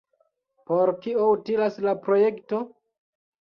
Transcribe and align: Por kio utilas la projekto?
Por 0.71 0.91
kio 1.03 1.27
utilas 1.33 1.77
la 1.89 1.95
projekto? 2.09 2.63